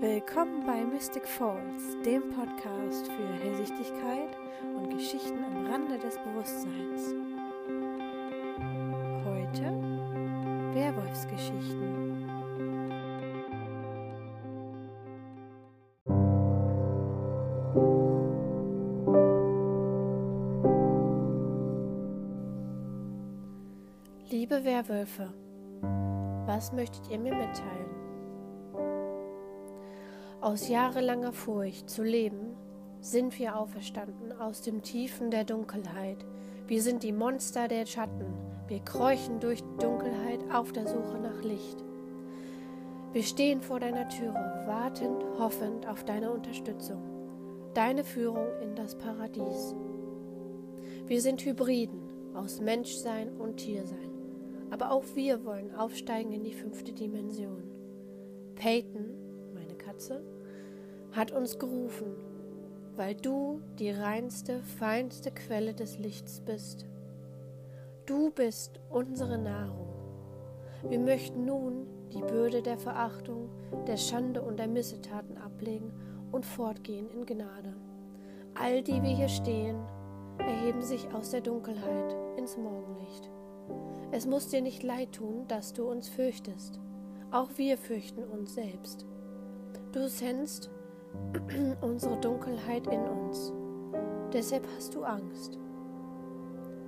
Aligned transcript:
Willkommen 0.00 0.64
bei 0.64 0.82
Mystic 0.82 1.28
Falls, 1.28 1.94
dem 2.06 2.30
Podcast 2.30 3.06
für 3.06 3.32
Hellsichtigkeit 3.34 4.34
und 4.74 4.88
Geschichten 4.96 5.44
am 5.44 5.66
Rande 5.66 5.98
des 5.98 6.16
Bewusstseins. 6.16 7.14
Heute 9.26 9.62
Werwolfsgeschichten. 10.72 12.24
Liebe 24.30 24.64
Werwölfe, 24.64 25.28
was 26.46 26.72
möchtet 26.72 27.06
ihr 27.10 27.18
mir 27.18 27.34
mitteilen? 27.34 27.99
Aus 30.40 30.70
jahrelanger 30.70 31.34
Furcht 31.34 31.90
zu 31.90 32.02
leben, 32.02 32.56
sind 33.02 33.38
wir 33.38 33.58
auferstanden 33.58 34.32
aus 34.32 34.62
dem 34.62 34.80
Tiefen 34.80 35.30
der 35.30 35.44
Dunkelheit. 35.44 36.24
Wir 36.66 36.80
sind 36.80 37.02
die 37.02 37.12
Monster 37.12 37.68
der 37.68 37.84
Schatten. 37.84 38.24
Wir 38.66 38.80
kräuchen 38.80 39.38
durch 39.40 39.62
Dunkelheit 39.78 40.40
auf 40.50 40.72
der 40.72 40.86
Suche 40.86 41.18
nach 41.18 41.42
Licht. 41.42 41.84
Wir 43.12 43.22
stehen 43.22 43.60
vor 43.60 43.80
deiner 43.80 44.08
Türe, 44.08 44.64
wartend, 44.66 45.22
hoffend 45.38 45.86
auf 45.86 46.04
deine 46.04 46.30
Unterstützung, 46.30 47.02
deine 47.74 48.02
Führung 48.02 48.46
in 48.62 48.74
das 48.74 48.96
Paradies. 48.96 49.74
Wir 51.06 51.20
sind 51.20 51.44
Hybriden 51.44 52.00
aus 52.32 52.62
Menschsein 52.62 53.28
und 53.36 53.58
Tiersein, 53.58 54.10
aber 54.70 54.90
auch 54.90 55.04
wir 55.14 55.44
wollen 55.44 55.74
aufsteigen 55.74 56.32
in 56.32 56.44
die 56.44 56.54
fünfte 56.54 56.94
Dimension. 56.94 57.62
Peyton 58.54 59.29
Katze, 59.90 60.22
hat 61.12 61.32
uns 61.32 61.58
gerufen, 61.58 62.14
weil 62.94 63.16
du 63.16 63.60
die 63.80 63.90
reinste, 63.90 64.62
feinste 64.62 65.32
Quelle 65.32 65.74
des 65.74 65.98
Lichts 65.98 66.40
bist. 66.40 66.86
Du 68.06 68.30
bist 68.30 68.78
unsere 68.88 69.36
Nahrung. 69.36 69.88
Wir 70.88 71.00
möchten 71.00 71.44
nun 71.44 71.88
die 72.12 72.20
Bürde 72.20 72.62
der 72.62 72.78
Verachtung, 72.78 73.50
der 73.88 73.96
Schande 73.96 74.42
und 74.42 74.58
der 74.60 74.68
Missetaten 74.68 75.36
ablegen 75.38 75.92
und 76.30 76.46
fortgehen 76.46 77.10
in 77.10 77.26
Gnade. 77.26 77.74
All 78.54 78.82
die 78.82 79.02
wir 79.02 79.10
hier 79.10 79.28
stehen, 79.28 79.76
erheben 80.38 80.82
sich 80.82 81.12
aus 81.12 81.30
der 81.30 81.40
Dunkelheit 81.40 82.16
ins 82.36 82.56
Morgenlicht. 82.56 83.28
Es 84.12 84.26
muss 84.26 84.48
dir 84.48 84.62
nicht 84.62 84.84
leid 84.84 85.12
tun, 85.12 85.46
dass 85.48 85.72
du 85.72 85.90
uns 85.90 86.08
fürchtest. 86.08 86.78
Auch 87.32 87.50
wir 87.56 87.76
fürchten 87.76 88.22
uns 88.22 88.54
selbst. 88.54 89.04
Du 89.92 90.08
sennst 90.08 90.70
unsere 91.80 92.16
Dunkelheit 92.20 92.86
in 92.86 93.00
uns. 93.00 93.52
Deshalb 94.32 94.64
hast 94.76 94.94
du 94.94 95.02
Angst. 95.02 95.58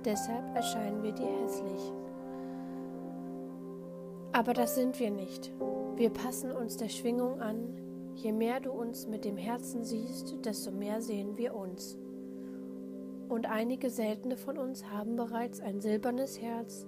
Deshalb 0.05 0.55
erscheinen 0.55 1.03
wir 1.03 1.11
dir 1.11 1.27
hässlich. 1.27 1.91
Aber 4.31 4.53
das 4.53 4.75
sind 4.75 5.01
wir 5.01 5.11
nicht. 5.11 5.51
Wir 5.97 6.11
passen 6.11 6.53
uns 6.53 6.77
der 6.77 6.87
Schwingung 6.87 7.41
an. 7.41 7.75
Je 8.15 8.31
mehr 8.31 8.61
du 8.61 8.71
uns 8.71 9.05
mit 9.05 9.25
dem 9.25 9.35
Herzen 9.35 9.83
siehst, 9.83 10.45
desto 10.45 10.71
mehr 10.71 11.01
sehen 11.01 11.37
wir 11.37 11.53
uns. 11.55 11.97
Und 13.27 13.47
einige 13.47 13.89
seltene 13.89 14.37
von 14.37 14.57
uns 14.57 14.85
haben 14.89 15.17
bereits 15.17 15.59
ein 15.59 15.81
silbernes 15.81 16.39
Herz, 16.39 16.87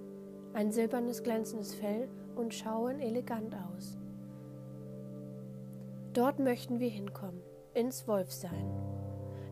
ein 0.54 0.72
silbernes 0.72 1.22
glänzendes 1.22 1.74
Fell 1.74 2.08
und 2.36 2.54
schauen 2.54 3.00
elegant 3.00 3.54
aus. 3.54 3.98
Dort 6.16 6.38
möchten 6.38 6.80
wir 6.80 6.88
hinkommen, 6.88 7.42
ins 7.74 8.08
Wolfsein. 8.08 8.72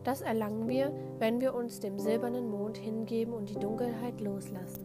Das 0.03 0.21
erlangen 0.21 0.67
wir, 0.67 0.91
wenn 1.19 1.39
wir 1.39 1.53
uns 1.53 1.79
dem 1.79 1.99
silbernen 1.99 2.49
Mond 2.49 2.75
hingeben 2.75 3.35
und 3.35 3.51
die 3.51 3.59
Dunkelheit 3.59 4.19
loslassen. 4.19 4.83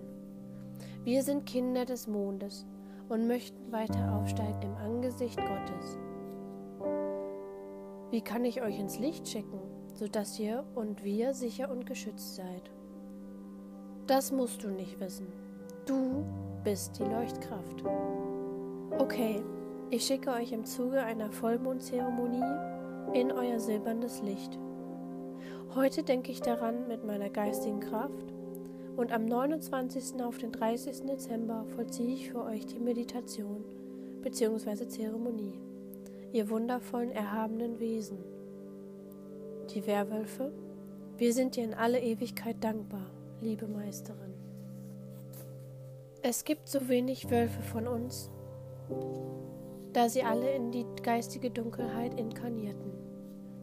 Wir 1.04 1.22
sind 1.22 1.46
Kinder 1.46 1.86
des 1.86 2.06
Mondes 2.06 2.66
und 3.08 3.26
möchten 3.26 3.72
weiter 3.72 4.14
aufsteigen 4.14 4.60
im 4.62 4.76
Angesicht 4.76 5.38
Gottes. 5.38 5.98
Wie 8.10 8.20
kann 8.20 8.44
ich 8.44 8.60
euch 8.60 8.78
ins 8.78 8.98
Licht 8.98 9.26
schicken, 9.26 9.62
sodass 9.94 10.38
ihr 10.38 10.66
und 10.74 11.02
wir 11.02 11.32
sicher 11.32 11.70
und 11.70 11.86
geschützt 11.86 12.36
seid? 12.36 12.70
Das 14.06 14.32
musst 14.32 14.64
du 14.64 14.68
nicht 14.68 15.00
wissen. 15.00 15.32
Du 15.86 16.26
bist 16.62 16.98
die 16.98 17.04
Leuchtkraft. 17.04 17.82
Okay, 18.98 19.42
ich 19.90 20.06
schicke 20.06 20.30
euch 20.30 20.52
im 20.52 20.64
Zuge 20.64 21.02
einer 21.02 21.32
Vollmondzeremonie 21.32 23.18
in 23.18 23.32
euer 23.32 23.58
silbernes 23.58 24.22
Licht. 24.22 24.56
Heute 25.74 26.04
denke 26.04 26.30
ich 26.30 26.40
daran 26.40 26.86
mit 26.86 27.04
meiner 27.04 27.28
geistigen 27.28 27.80
Kraft 27.80 28.32
und 28.96 29.12
am 29.12 29.24
29. 29.24 30.22
auf 30.22 30.38
den 30.38 30.52
30. 30.52 31.06
Dezember 31.06 31.64
vollziehe 31.74 32.14
ich 32.14 32.30
für 32.30 32.44
euch 32.44 32.66
die 32.66 32.78
Meditation 32.78 33.64
bzw. 34.22 34.86
Zeremonie, 34.86 35.58
ihr 36.32 36.50
wundervollen, 36.50 37.10
erhabenen 37.10 37.80
Wesen. 37.80 38.18
Die 39.74 39.86
Werwölfe, 39.86 40.52
wir 41.16 41.32
sind 41.32 41.56
dir 41.56 41.64
in 41.64 41.74
alle 41.74 42.00
Ewigkeit 42.00 42.56
dankbar, 42.60 43.06
liebe 43.40 43.66
Meisterin. 43.66 44.34
Es 46.22 46.44
gibt 46.44 46.68
so 46.68 46.88
wenig 46.88 47.30
Wölfe 47.30 47.62
von 47.62 47.88
uns, 47.88 48.30
da 49.92 50.08
sie 50.08 50.22
alle 50.22 50.52
in 50.52 50.70
die 50.70 50.86
geistige 51.02 51.50
Dunkelheit 51.50 52.18
inkarnierten. 52.18 52.92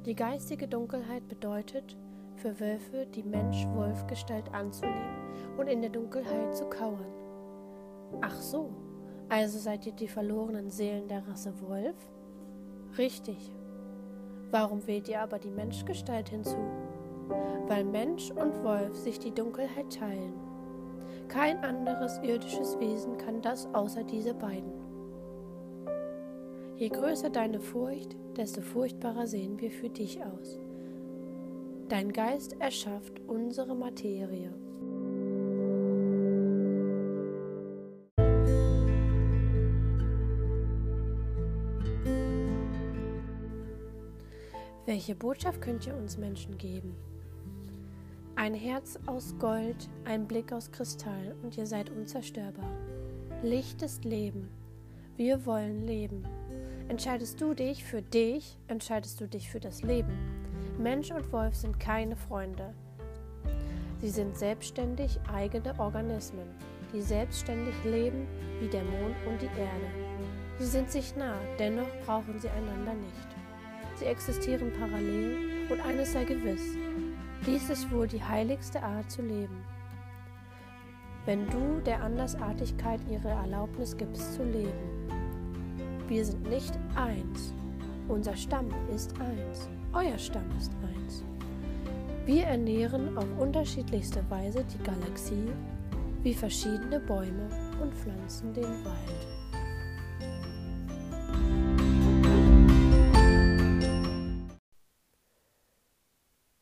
Die 0.05 0.15
geistige 0.15 0.67
Dunkelheit 0.67 1.27
bedeutet 1.27 1.97
für 2.35 2.59
Wölfe 2.59 3.07
die 3.07 3.23
Mensch-Wolf-Gestalt 3.23 4.53
anzunehmen 4.53 5.57
und 5.57 5.67
in 5.67 5.81
der 5.81 5.89
Dunkelheit 5.89 6.55
zu 6.55 6.65
kauern. 6.65 7.13
Ach 8.21 8.39
so, 8.39 8.69
also 9.29 9.57
seid 9.57 9.85
ihr 9.85 9.93
die 9.93 10.07
verlorenen 10.07 10.69
Seelen 10.69 11.07
der 11.07 11.27
Rasse 11.27 11.53
Wolf? 11.61 11.95
Richtig. 12.97 13.51
Warum 14.51 14.85
wählt 14.87 15.09
ihr 15.09 15.21
aber 15.21 15.39
die 15.39 15.51
Menschgestalt 15.51 16.29
hinzu? 16.29 16.57
Weil 17.67 17.83
Mensch 17.83 18.31
und 18.31 18.63
Wolf 18.63 18.95
sich 18.95 19.19
die 19.19 19.33
Dunkelheit 19.33 19.93
teilen. 19.93 20.33
Kein 21.27 21.57
anderes 21.63 22.19
irdisches 22.19 22.79
Wesen 22.79 23.17
kann 23.17 23.41
das 23.41 23.67
außer 23.73 24.03
diese 24.03 24.33
beiden. 24.33 24.86
Je 26.77 26.89
größer 26.89 27.31
deine 27.31 27.59
Furcht, 27.59 28.15
desto 28.35 28.61
furchtbarer 28.61 29.25
sehen 29.25 29.59
wir 29.59 29.71
für 29.71 29.89
dich 29.89 30.23
aus. 30.23 30.59
Dein 31.89 32.13
Geist 32.13 32.55
erschafft 32.59 33.19
unsere 33.25 33.75
Materie. 33.75 34.53
Welche 44.85 45.15
Botschaft 45.15 45.61
könnt 45.61 45.87
ihr 45.87 45.95
uns 45.95 46.17
Menschen 46.19 46.59
geben? 46.59 46.95
Ein 48.35 48.53
Herz 48.53 48.99
aus 49.07 49.35
Gold, 49.39 49.89
ein 50.05 50.27
Blick 50.27 50.53
aus 50.53 50.71
Kristall 50.71 51.35
und 51.41 51.57
ihr 51.57 51.65
seid 51.65 51.89
unzerstörbar. 51.89 52.69
Licht 53.41 53.81
ist 53.81 54.05
Leben. 54.05 54.47
Wir 55.15 55.43
wollen 55.47 55.87
leben. 55.87 56.23
Entscheidest 56.89 57.41
du 57.41 57.53
dich 57.53 57.83
für 57.83 58.01
dich, 58.01 58.57
entscheidest 58.69 59.19
du 59.19 59.27
dich 59.27 59.49
für 59.49 59.59
das 59.59 59.81
Leben. 59.81 60.17
Mensch 60.79 61.11
und 61.11 61.33
Wolf 61.33 61.53
sind 61.53 61.79
keine 61.81 62.15
Freunde. 62.15 62.73
Sie 63.99 64.09
sind 64.09 64.37
selbstständig 64.37 65.19
eigene 65.33 65.77
Organismen, 65.79 66.47
die 66.93 67.01
selbstständig 67.01 67.75
leben 67.83 68.25
wie 68.61 68.69
der 68.69 68.83
Mond 68.83 69.15
und 69.27 69.41
die 69.41 69.59
Erde. 69.59 70.07
Sie 70.59 70.65
sind 70.65 70.89
sich 70.89 71.13
nah, 71.17 71.35
dennoch 71.59 71.89
brauchen 72.05 72.39
sie 72.39 72.49
einander 72.49 72.93
nicht. 72.93 73.27
Sie 73.95 74.05
existieren 74.05 74.71
parallel 74.79 75.69
und 75.69 75.81
eines 75.81 76.13
sei 76.13 76.23
gewiss, 76.23 76.77
dies 77.45 77.69
ist 77.69 77.91
wohl 77.91 78.07
die 78.07 78.23
heiligste 78.23 78.81
Art 78.81 79.11
zu 79.11 79.21
leben. 79.21 79.63
Wenn 81.25 81.49
du 81.49 81.81
der 81.85 82.01
Andersartigkeit 82.01 83.01
ihre 83.09 83.29
Erlaubnis 83.29 83.97
gibst 83.97 84.35
zu 84.35 84.43
leben. 84.43 85.16
Wir 86.07 86.23
sind 86.23 86.43
nicht 86.43 86.73
eins. 86.95 87.53
Unser 88.07 88.33
Stamm 88.37 88.69
ist 88.95 89.13
eins. 89.19 89.69
Euer 89.91 90.17
Stamm 90.17 90.49
ist 90.57 90.71
eins. 90.81 91.25
Wir 92.25 92.45
ernähren 92.45 93.17
auf 93.17 93.27
unterschiedlichste 93.37 94.23
Weise 94.29 94.63
die 94.63 94.81
Galaxie, 94.83 95.51
wie 96.23 96.33
verschiedene 96.33 97.01
Bäume 97.01 97.49
und 97.81 97.93
Pflanzen 97.93 98.53
den 98.53 98.85
Wald. 98.85 99.27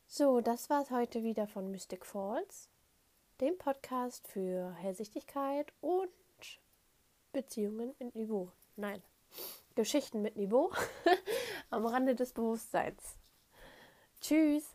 So, 0.07 0.41
das 0.41 0.71
war 0.71 0.81
es 0.81 0.89
heute 0.89 1.21
wieder 1.21 1.45
von 1.45 1.69
Mystic 1.69 2.03
Falls, 2.03 2.67
dem 3.41 3.59
Podcast 3.59 4.27
für 4.27 4.73
Hellsichtigkeit 4.73 5.71
und 5.81 6.09
Beziehungen 7.31 7.93
in 7.99 8.09
Niveau. 8.15 8.51
Nein, 8.75 9.03
Geschichten 9.75 10.21
mit 10.21 10.35
Niveau 10.37 10.71
am 11.69 11.85
Rande 11.85 12.15
des 12.15 12.33
Bewusstseins. 12.33 13.17
Tschüss. 14.21 14.74